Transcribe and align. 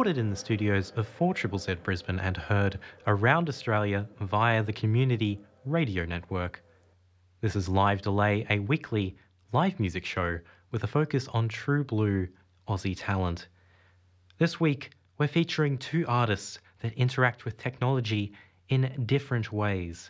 Recorded 0.00 0.16
in 0.18 0.30
the 0.30 0.36
studios 0.36 0.94
of 0.96 1.06
4 1.06 1.34
Z 1.58 1.74
Brisbane 1.82 2.20
and 2.20 2.34
heard 2.34 2.78
around 3.06 3.50
Australia 3.50 4.08
via 4.18 4.62
the 4.62 4.72
Community 4.72 5.38
Radio 5.66 6.06
Network. 6.06 6.64
This 7.42 7.54
is 7.54 7.68
Live 7.68 8.00
Delay, 8.00 8.46
a 8.48 8.60
weekly 8.60 9.14
live 9.52 9.78
music 9.78 10.06
show 10.06 10.38
with 10.70 10.84
a 10.84 10.86
focus 10.86 11.28
on 11.34 11.50
true 11.50 11.84
blue 11.84 12.26
Aussie 12.66 12.96
talent. 12.96 13.48
This 14.38 14.58
week, 14.58 14.92
we're 15.18 15.28
featuring 15.28 15.76
two 15.76 16.06
artists 16.08 16.60
that 16.78 16.94
interact 16.94 17.44
with 17.44 17.58
technology 17.58 18.32
in 18.70 19.04
different 19.04 19.52
ways. 19.52 20.08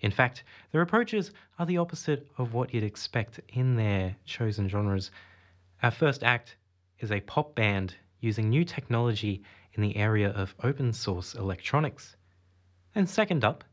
In 0.00 0.10
fact, 0.10 0.44
their 0.72 0.80
approaches 0.80 1.32
are 1.58 1.66
the 1.66 1.76
opposite 1.76 2.26
of 2.38 2.54
what 2.54 2.72
you'd 2.72 2.84
expect 2.84 3.38
in 3.50 3.76
their 3.76 4.16
chosen 4.24 4.66
genres. 4.66 5.10
Our 5.82 5.90
first 5.90 6.24
act 6.24 6.56
is 7.00 7.12
a 7.12 7.20
pop 7.20 7.54
band 7.54 7.96
using 8.20 8.48
new 8.48 8.64
technology 8.64 9.42
in 9.72 9.82
the 9.82 9.96
area 9.96 10.30
of 10.30 10.54
open 10.62 10.92
source 10.92 11.34
electronics. 11.34 12.16
And 12.94 13.08
second 13.08 13.44
up 13.44 13.64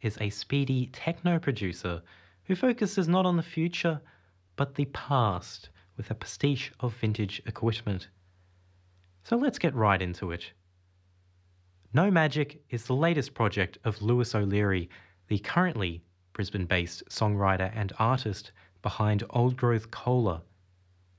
is 0.00 0.16
a 0.20 0.30
speedy 0.30 0.86
techno 0.92 1.38
producer 1.38 2.02
who 2.44 2.54
focuses 2.54 3.08
not 3.08 3.26
on 3.26 3.36
the 3.36 3.42
future 3.42 4.00
but 4.56 4.74
the 4.74 4.86
past 4.86 5.68
with 5.96 6.10
a 6.10 6.14
pastiche 6.14 6.72
of 6.80 6.94
vintage 6.94 7.42
equipment. 7.46 8.08
So 9.24 9.36
let's 9.36 9.58
get 9.58 9.74
right 9.74 10.00
into 10.00 10.30
it. 10.32 10.52
No 11.92 12.10
Magic 12.10 12.62
is 12.70 12.84
the 12.84 12.94
latest 12.94 13.34
project 13.34 13.78
of 13.84 14.02
Lewis 14.02 14.34
O'Leary, 14.34 14.88
the 15.28 15.38
currently 15.38 16.02
Brisbane 16.32 16.66
based 16.66 17.02
songwriter 17.08 17.72
and 17.74 17.92
artist 17.98 18.52
behind 18.82 19.24
Old 19.30 19.56
Growth 19.56 19.90
Cola 19.90 20.42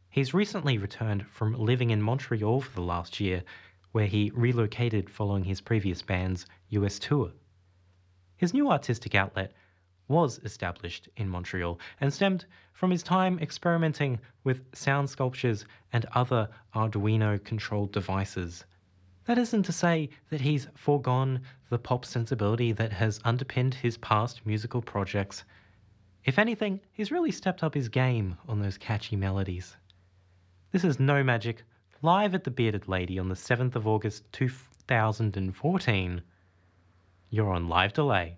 He's 0.10 0.34
recently 0.34 0.78
returned 0.78 1.28
from 1.28 1.54
living 1.54 1.92
in 1.92 2.02
Montreal 2.02 2.62
for 2.62 2.74
the 2.74 2.82
last 2.82 3.20
year, 3.20 3.44
where 3.92 4.08
he 4.08 4.32
relocated 4.34 5.10
following 5.10 5.44
his 5.44 5.62
previous 5.62 6.02
band's 6.02 6.46
US 6.70 6.98
tour. 6.98 7.32
His 8.36 8.54
new 8.54 8.72
artistic 8.72 9.16
outlet 9.16 9.54
was 10.08 10.40
established 10.40 11.10
in 11.18 11.30
Montreal 11.30 11.80
and 12.00 12.14
stemmed 12.14 12.46
from 12.74 12.92
his 12.92 13.04
time 13.04 13.38
experimenting 13.40 14.20
with 14.44 14.64
sound 14.74 15.10
sculptures 15.10 15.66
and 15.94 16.06
other 16.14 16.50
Arduino 16.74 17.44
controlled 17.44 17.92
devices. 17.92 18.66
That 19.26 19.38
isn't 19.38 19.64
to 19.64 19.74
say 19.74 20.10
that 20.30 20.42
he's 20.42 20.68
foregone 20.74 21.42
the 21.70 21.78
pop 21.78 22.06
sensibility 22.06 22.72
that 22.72 22.94
has 22.94 23.20
underpinned 23.26 23.74
his 23.74 23.98
past 23.98 24.46
musical 24.46 24.82
projects. 24.82 25.44
If 26.24 26.40
anything, 26.40 26.80
he's 26.92 27.12
really 27.12 27.32
stepped 27.32 27.62
up 27.62 27.74
his 27.74 27.90
game 27.90 28.38
on 28.48 28.62
those 28.62 28.78
catchy 28.78 29.16
melodies. 29.16 29.76
This 30.74 30.84
is 30.84 31.00
No 31.00 31.24
Magic, 31.24 31.64
live 32.02 32.36
at 32.36 32.44
the 32.44 32.52
Bearded 32.52 32.90
Lady 32.90 33.18
on 33.20 33.30
the 33.30 33.36
7th 33.36 33.76
of 33.76 33.88
August 33.88 34.30
2014. 34.34 36.22
You're 37.30 37.54
on 37.54 37.70
live 37.70 37.94
delay. 37.94 38.38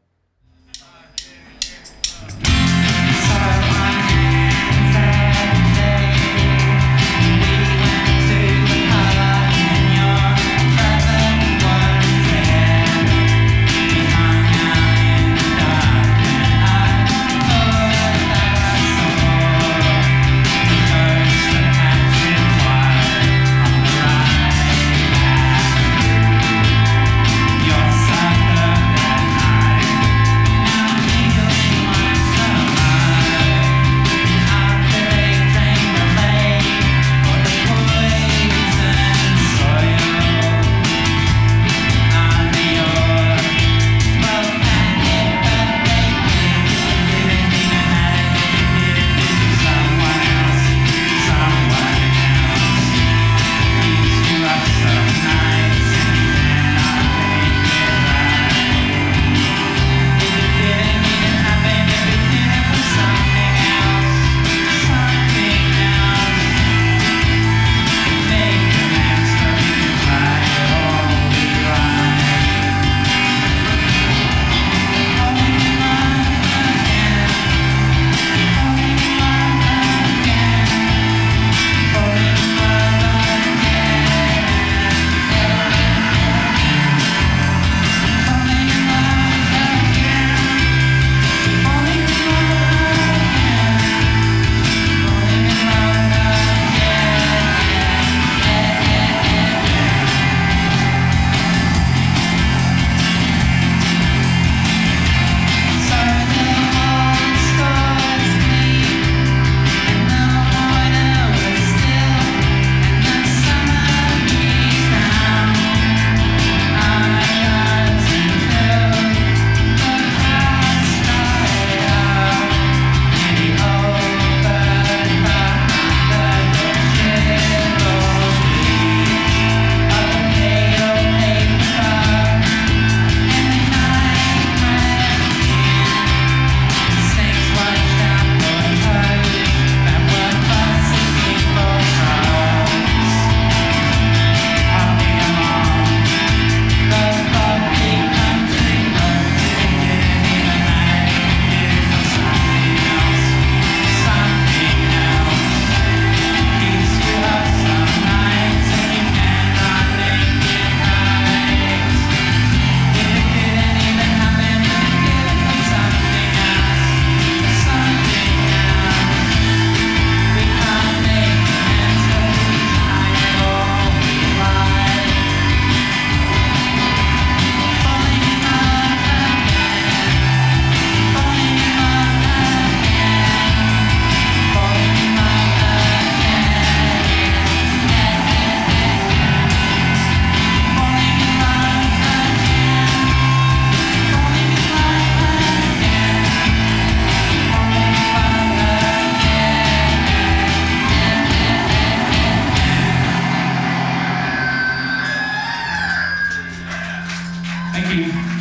Thank 207.81 208.33
you. 208.33 208.38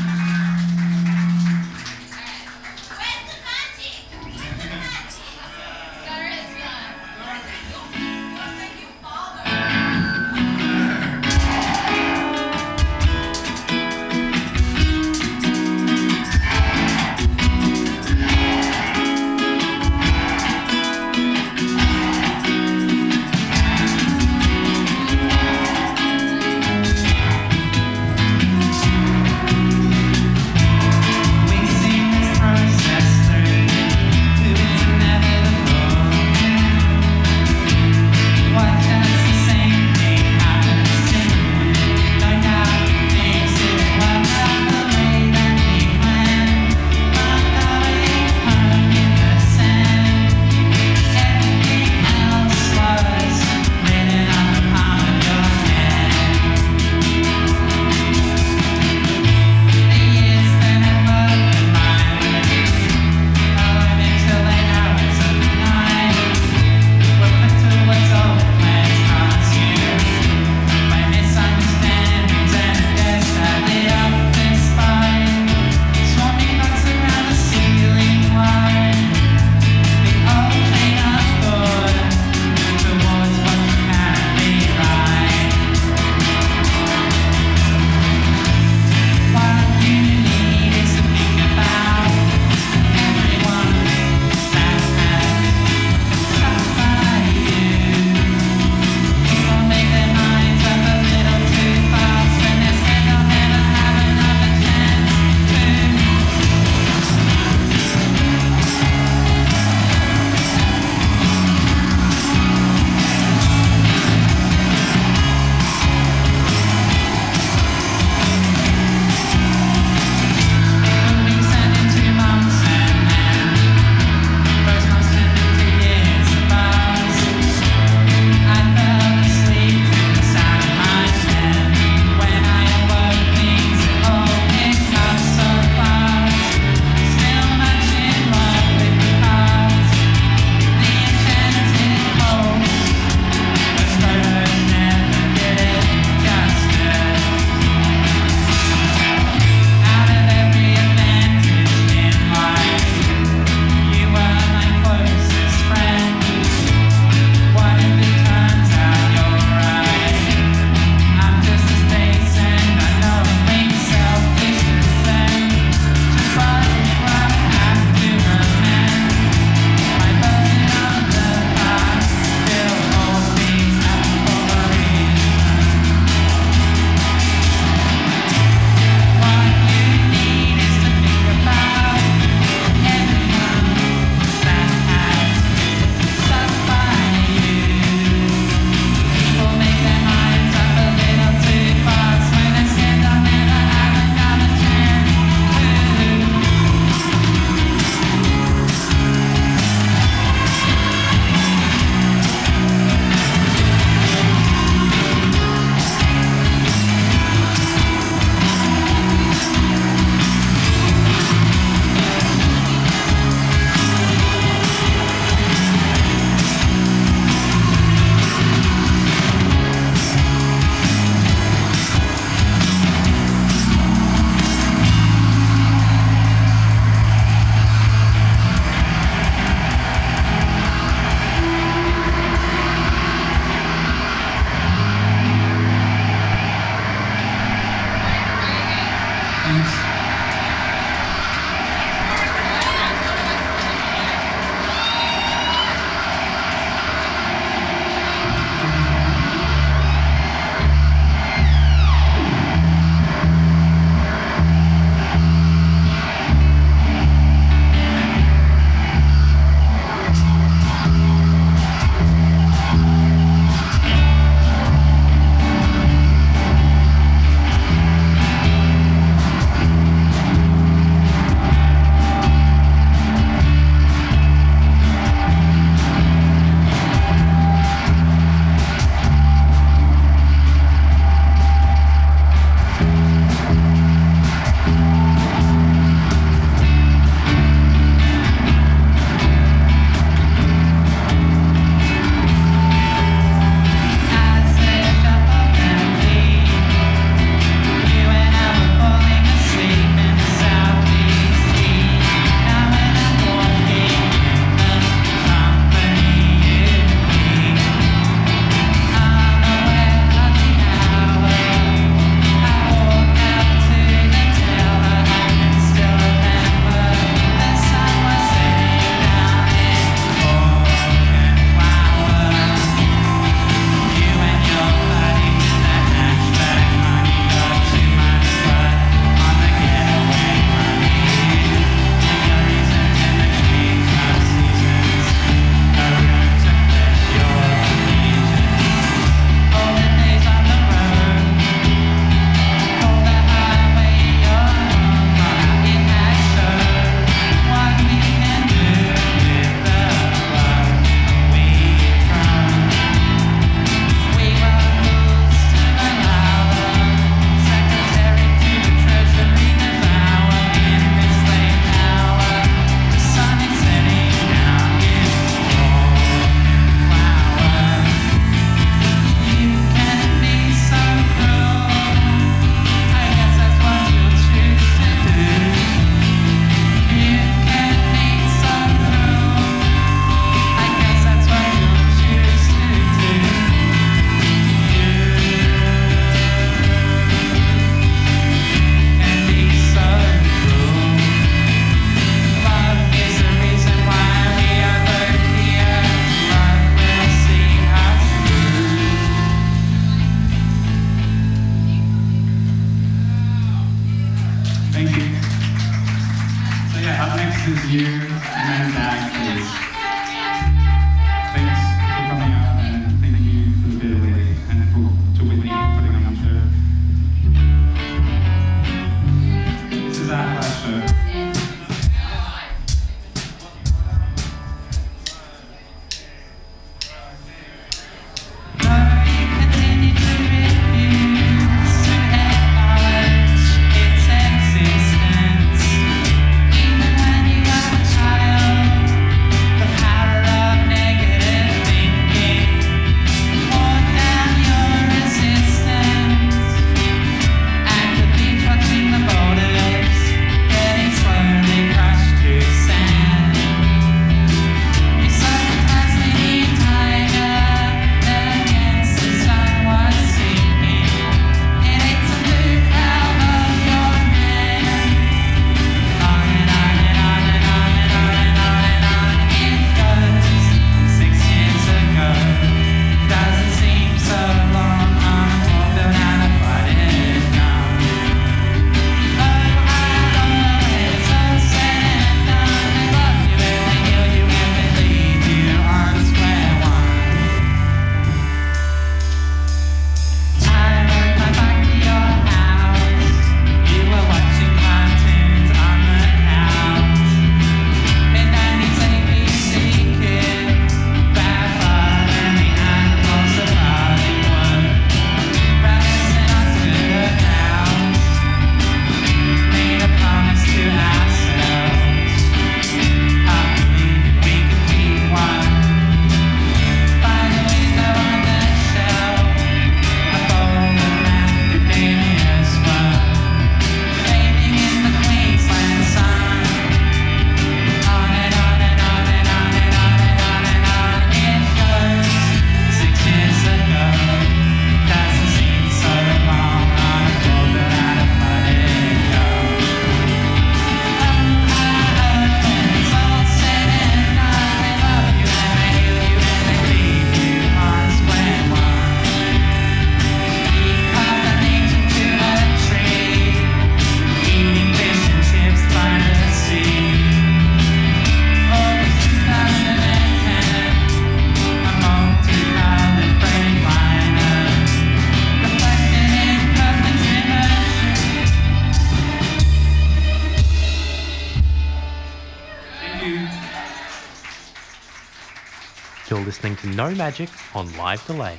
Magic 576.95 577.28
on 577.54 577.75
Live 577.76 578.07
Delay. 578.07 578.38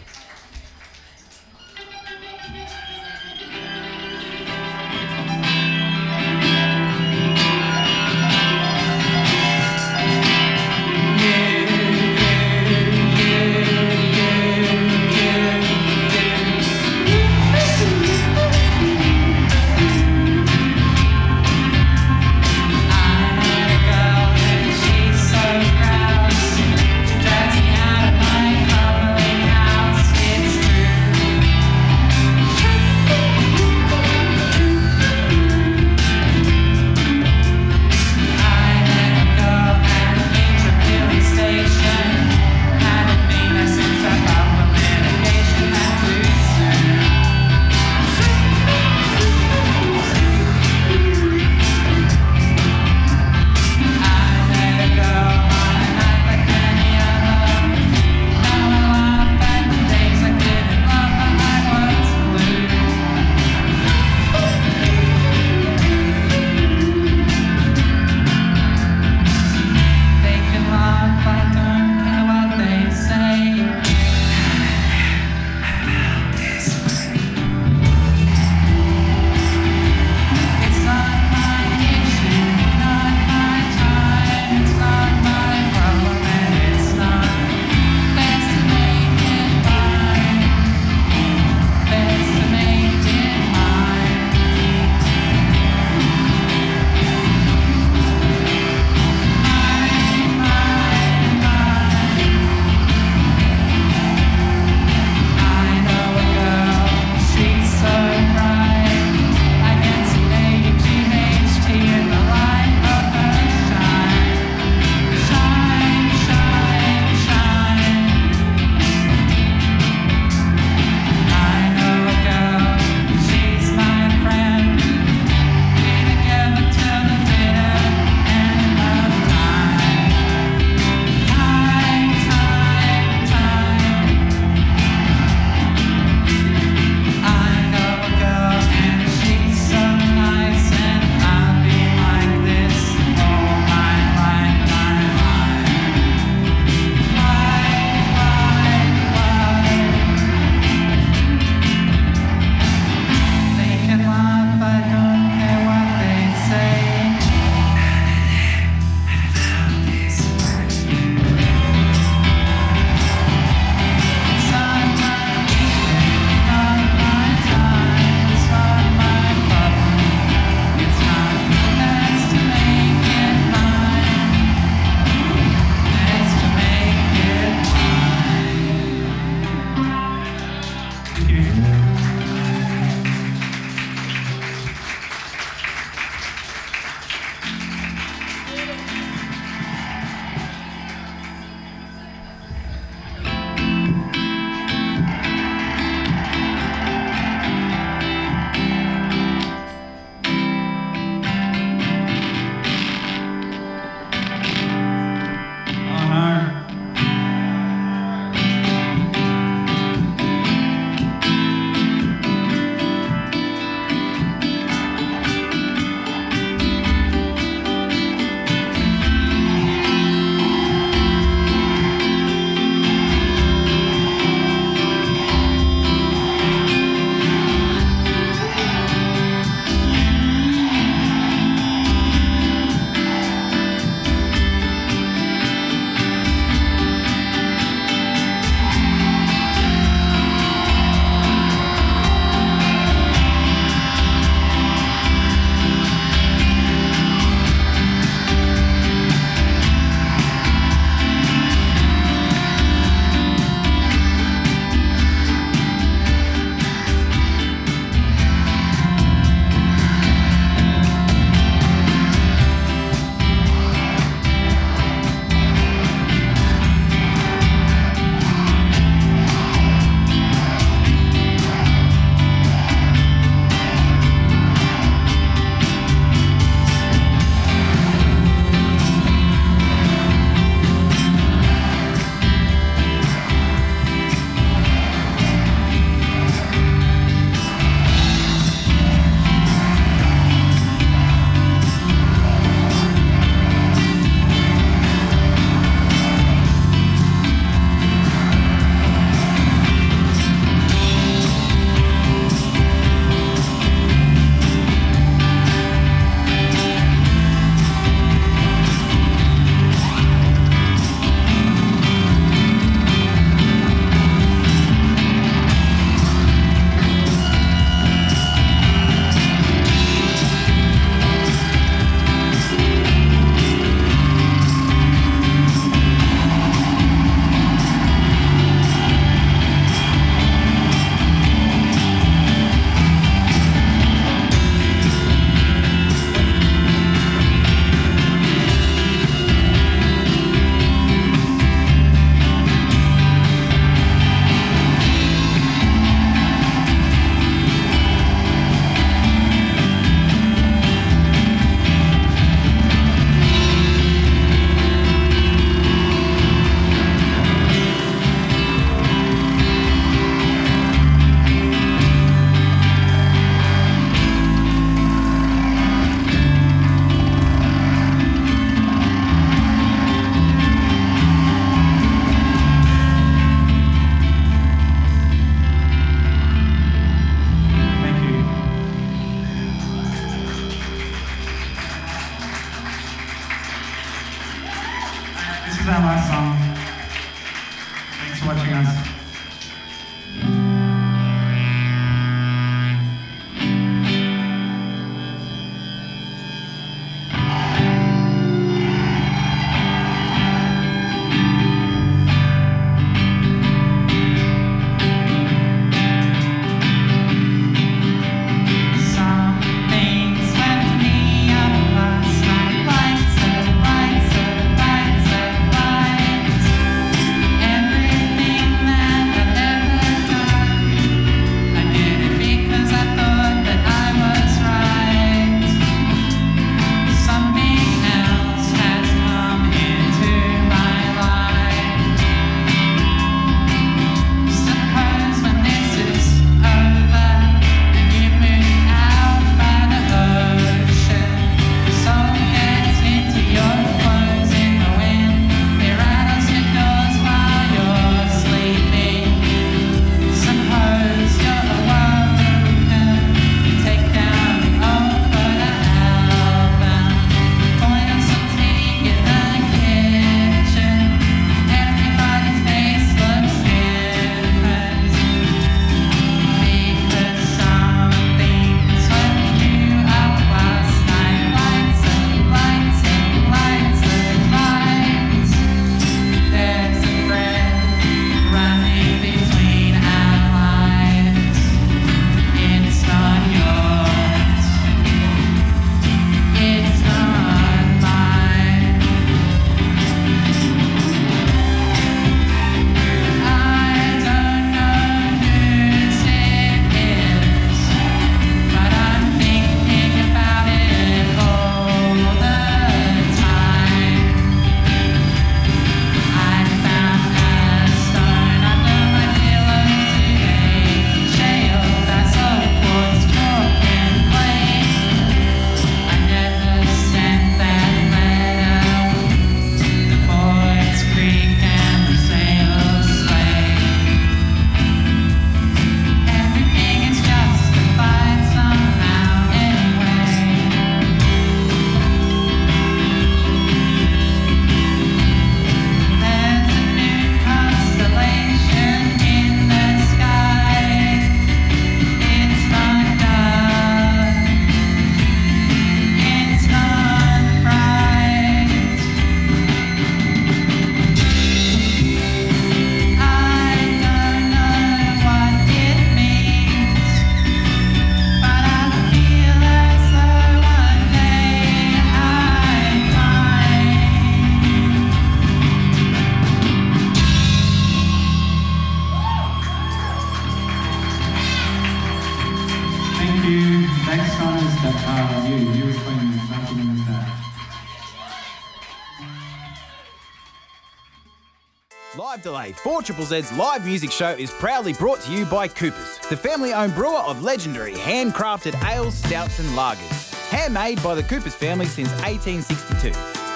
Live 582.00 582.22
Delay, 582.22 582.54
4 582.54 582.82
Triple 582.82 583.04
Z's 583.04 583.30
live 583.34 583.66
music 583.66 583.92
show 583.92 584.12
is 584.12 584.32
proudly 584.32 584.72
brought 584.72 585.02
to 585.02 585.12
you 585.12 585.26
by 585.26 585.50
Coopers, 585.50 585.98
the 586.08 586.16
family 586.16 586.54
owned 586.54 586.74
brewer 586.74 587.00
of 587.00 587.24
legendary 587.24 587.74
handcrafted 587.74 588.56
ales, 588.72 588.96
stouts, 588.96 589.38
and 589.40 589.50
lagers. 589.50 590.14
Handmade 590.30 590.82
by 590.82 590.96
the 590.96 591.04
Coopers 591.04 591.36
family 591.36 591.66
since 591.66 591.90
1862. 592.04 592.94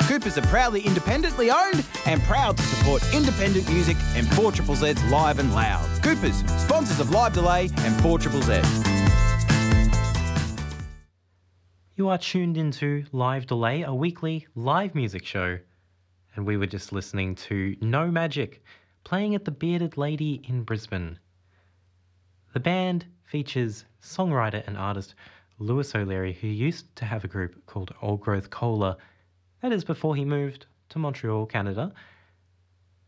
Coopers 0.08 0.38
are 0.38 0.48
proudly 0.48 0.80
independently 0.80 1.52
owned 1.52 1.86
and 2.06 2.22
proud 2.24 2.56
to 2.56 2.64
support 2.64 3.04
independent 3.14 3.68
music 3.68 3.98
and 4.16 4.26
4 4.34 4.54
Triple 4.54 4.76
Z's 4.76 5.04
live 5.12 5.40
and 5.40 5.54
loud. 5.54 5.86
Coopers, 6.02 6.38
sponsors 6.62 7.02
of 7.02 7.10
Live 7.10 7.34
Delay 7.34 7.70
and 7.80 8.02
4 8.02 8.18
Triple 8.18 8.44
Z's. 8.44 8.84
You 11.98 12.08
are 12.08 12.18
tuned 12.18 12.56
into 12.56 13.04
Live 13.12 13.46
Delay, 13.46 13.82
a 13.82 13.94
weekly 13.94 14.48
live 14.56 14.96
music 14.96 15.26
show. 15.26 15.60
And 16.36 16.46
we 16.46 16.58
were 16.58 16.68
just 16.68 16.92
listening 16.92 17.36
to 17.36 17.76
No 17.82 18.10
Magic, 18.10 18.64
playing 19.04 19.36
at 19.36 19.46
the 19.46 19.52
Bearded 19.52 19.98
Lady 19.98 20.42
in 20.48 20.64
Brisbane. 20.64 21.20
The 22.54 22.60
band 22.60 23.06
features 23.24 23.86
songwriter 24.02 24.66
and 24.68 24.78
artist 24.78 25.16
Lewis 25.60 25.96
O'Leary, 25.96 26.34
who 26.34 26.48
used 26.48 26.96
to 26.96 27.06
have 27.06 27.24
a 27.24 27.28
group 27.28 27.66
called 27.66 27.94
Old 28.02 28.22
Growth 28.22 28.50
Cola. 28.50 28.98
That 29.62 29.72
is 29.72 29.84
before 29.84 30.16
he 30.16 30.26
moved 30.26 30.66
to 30.90 31.00
Montreal, 31.00 31.46
Canada. 31.46 31.94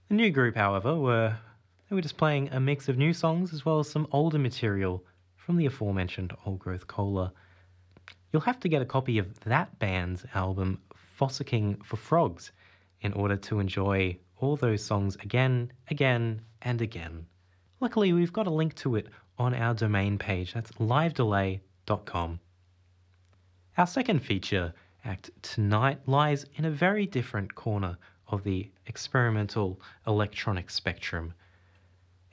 The 0.09 0.15
new 0.15 0.29
group, 0.29 0.55
however, 0.55 0.95
were 0.95 1.35
they 1.89 1.95
were 1.95 2.01
just 2.01 2.17
playing 2.17 2.49
a 2.49 2.59
mix 2.59 2.89
of 2.89 2.97
new 2.97 3.13
songs 3.13 3.53
as 3.53 3.65
well 3.65 3.79
as 3.79 3.89
some 3.89 4.07
older 4.11 4.39
material 4.39 5.03
from 5.35 5.57
the 5.57 5.67
aforementioned 5.67 6.33
Old 6.45 6.59
Growth 6.59 6.87
Cola. 6.87 7.31
You'll 8.31 8.41
have 8.41 8.59
to 8.61 8.69
get 8.69 8.81
a 8.81 8.85
copy 8.85 9.17
of 9.17 9.39
that 9.41 9.77
band's 9.79 10.25
album, 10.33 10.81
Fossicking 11.17 11.83
for 11.85 11.97
Frogs, 11.97 12.51
in 13.05 13.13
order 13.13 13.37
to 13.37 13.59
enjoy 13.59 14.17
all 14.37 14.55
those 14.55 14.83
songs 14.83 15.15
again, 15.17 15.71
again, 15.89 16.41
and 16.63 16.81
again. 16.81 17.25
Luckily, 17.79 18.11
we've 18.13 18.33
got 18.33 18.47
a 18.47 18.51
link 18.51 18.73
to 18.75 18.95
it 18.95 19.07
on 19.37 19.53
our 19.53 19.73
domain 19.73 20.17
page. 20.17 20.53
That's 20.53 20.71
livedelay.com. 20.73 22.39
Our 23.77 23.87
second 23.87 24.19
feature 24.19 24.73
act 25.03 25.29
tonight 25.43 25.99
lies 26.07 26.45
in 26.55 26.65
a 26.65 26.71
very 26.71 27.05
different 27.05 27.53
corner 27.53 27.97
of 28.27 28.43
the 28.43 28.71
experimental 28.87 29.79
electronic 30.07 30.71
spectrum. 30.71 31.33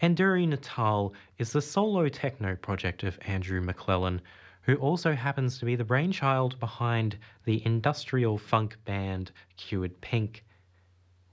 Enduri 0.03 0.49
Natal 0.49 1.13
is 1.39 1.53
the 1.53 1.61
solo 1.61 2.09
techno 2.09 2.57
project 2.57 3.03
of 3.03 3.19
Andrew 3.27 3.61
McClellan, 3.61 4.23
who 4.63 4.77
also 4.77 5.13
happens 5.13 5.59
to 5.59 5.67
be 5.67 5.77
the 5.77 5.85
brainchild 5.85 6.59
behind 6.61 7.19
the 7.45 7.65
industrial 7.67 8.39
funk 8.39 8.77
band 8.85 9.33
Cured 9.57 10.01
Pink. 10.01 10.45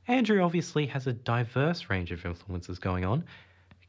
Andrew 0.09 0.41
obviously 0.41 0.87
has 0.87 1.05
a 1.05 1.13
diverse 1.13 1.87
range 1.87 2.11
of 2.11 2.25
influences 2.25 2.79
going 2.79 3.05
on. 3.05 3.23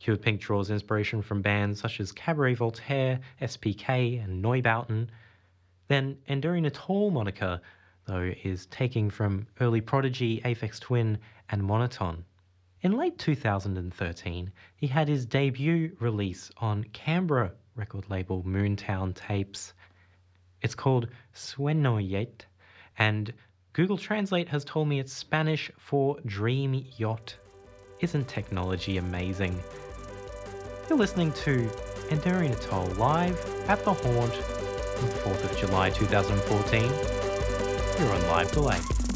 Cured 0.01 0.21
Pink 0.21 0.39
draws 0.39 0.71
inspiration 0.71 1.23
from 1.23 1.41
bands 1.41 1.81
such 1.81 1.99
as 1.99 2.13
Cabaret 2.13 2.57
Voltaire, 2.57 3.19
SPK, 3.41 4.23
and 4.23 4.45
Neubauten. 4.45 5.09
Then 5.89 6.19
Enduri 6.29 6.61
Natal 6.61 7.11
moniker, 7.11 7.59
though, 8.05 8.35
is 8.45 8.67
taking 8.67 9.09
from 9.09 9.47
early 9.61 9.81
Prodigy, 9.81 10.43
Aphex 10.43 10.79
Twin, 10.79 11.17
and 11.49 11.63
Monoton. 11.63 12.23
In 12.83 12.99
late 12.99 13.17
2013, 13.17 14.53
he 14.77 14.87
had 14.87 15.09
his 15.09 15.25
debut 15.25 15.97
release 16.01 16.51
on 16.59 16.85
Canberra 16.93 17.53
record 17.77 18.11
label 18.11 18.43
Moontown 18.43 19.15
Tapes. 19.15 19.73
It's 20.61 20.75
called 20.75 21.09
Suenoyet, 21.35 22.43
and 22.99 23.33
Google 23.73 23.97
Translate 23.97 24.49
has 24.49 24.65
told 24.65 24.89
me 24.89 24.99
it's 24.99 25.13
Spanish 25.13 25.71
for 25.77 26.19
dream 26.27 26.85
yacht. 26.97 27.37
Isn't 28.01 28.27
technology 28.27 28.97
amazing? 28.97 29.57
You're 30.89 30.99
listening 30.99 31.31
to 31.45 31.69
Enduri 32.09 32.49
Natal 32.49 32.87
live 32.99 33.39
at 33.69 33.85
the 33.85 33.93
Haunt 33.95 34.35
on 34.35 35.07
the 35.07 35.15
4th 35.23 35.45
of 35.45 35.57
July 35.57 35.91
2014. 35.91 36.83
You're 38.01 38.13
on 38.13 38.27
live 38.27 38.51
delay. 38.51 39.10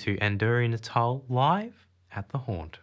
To 0.00 0.16
Anduri 0.16 0.68
Natal 0.70 1.24
live 1.28 1.86
at 2.10 2.30
the 2.30 2.38
Haunt. 2.38 2.78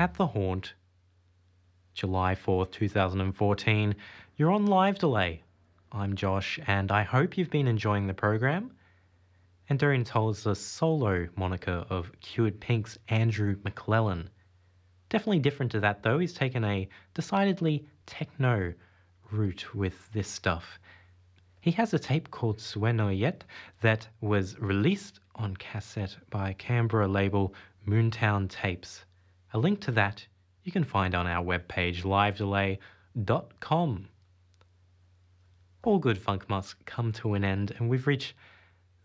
At 0.00 0.14
the 0.14 0.28
Haunt, 0.28 0.74
July 1.92 2.36
4th, 2.36 2.70
2014. 2.70 3.96
You're 4.36 4.52
on 4.52 4.66
live 4.66 4.96
delay. 4.96 5.42
I'm 5.90 6.14
Josh, 6.14 6.60
and 6.68 6.92
I 6.92 7.02
hope 7.02 7.36
you've 7.36 7.50
been 7.50 7.66
enjoying 7.66 8.06
the 8.06 8.14
program. 8.14 8.70
Enduri 9.68 9.98
Natal 9.98 10.30
is 10.30 10.44
the 10.44 10.54
solo 10.54 11.26
moniker 11.34 11.84
of 11.90 12.12
Cured 12.20 12.60
Pink's 12.60 12.96
Andrew 13.08 13.56
McClellan. 13.64 14.30
Definitely 15.08 15.40
different 15.40 15.72
to 15.72 15.80
that 15.80 16.04
though, 16.04 16.20
he's 16.20 16.32
taken 16.32 16.64
a 16.64 16.88
decidedly 17.14 17.84
techno 18.06 18.74
route 19.32 19.74
with 19.74 20.12
this 20.12 20.28
stuff. 20.28 20.78
He 21.60 21.72
has 21.72 21.92
a 21.92 21.98
tape 21.98 22.30
called 22.30 22.60
Sueno 22.60 23.08
Yet 23.08 23.42
that 23.80 24.06
was 24.20 24.56
released 24.60 25.18
on 25.34 25.56
cassette 25.56 26.16
by 26.30 26.52
Canberra 26.52 27.08
label 27.08 27.52
Moontown 27.84 28.48
Tapes. 28.48 29.04
A 29.52 29.58
link 29.58 29.80
to 29.82 29.92
that 29.92 30.26
you 30.62 30.72
can 30.72 30.84
find 30.84 31.14
on 31.14 31.26
our 31.26 31.44
webpage 31.44 32.02
livedelay.com. 32.02 34.08
All 35.84 35.98
good 35.98 36.18
funk 36.18 36.50
must 36.50 36.84
come 36.84 37.12
to 37.12 37.34
an 37.34 37.44
end, 37.44 37.72
and 37.78 37.88
we've 37.88 38.06
reached 38.06 38.34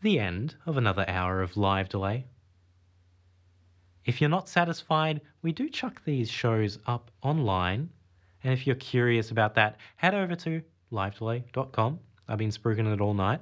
the 0.01 0.19
end 0.19 0.55
of 0.65 0.77
another 0.77 1.05
hour 1.07 1.41
of 1.41 1.55
live 1.55 1.87
delay. 1.87 2.25
If 4.05 4.19
you're 4.19 4.29
not 4.29 4.49
satisfied, 4.49 5.21
we 5.41 5.53
do 5.53 5.69
chuck 5.69 6.03
these 6.03 6.29
shows 6.29 6.77
up 6.85 7.09
online. 7.21 7.89
And 8.43 8.51
if 8.51 8.67
you're 8.67 8.75
curious 8.75 9.31
about 9.31 9.55
that, 9.55 9.77
head 9.95 10.13
over 10.13 10.35
to 10.35 10.61
livedelay.com 10.91 11.99
I've 12.27 12.37
been 12.37 12.49
spruiking 12.49 12.91
it 12.93 13.01
all 13.01 13.13
night. 13.13 13.41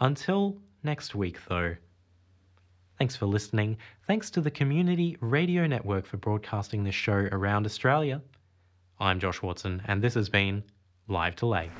Until 0.00 0.56
next 0.82 1.14
week, 1.14 1.38
though. 1.48 1.76
Thanks 3.00 3.16
for 3.16 3.24
listening. 3.24 3.78
Thanks 4.06 4.28
to 4.32 4.42
the 4.42 4.50
Community 4.50 5.16
Radio 5.22 5.66
Network 5.66 6.04
for 6.04 6.18
broadcasting 6.18 6.84
this 6.84 6.94
show 6.94 7.30
around 7.32 7.64
Australia. 7.64 8.20
I'm 8.98 9.18
Josh 9.18 9.40
Watson, 9.40 9.80
and 9.86 10.02
this 10.02 10.12
has 10.12 10.28
been 10.28 10.62
Live 11.08 11.34
Delay. 11.34 11.70